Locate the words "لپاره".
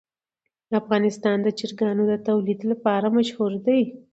2.71-3.07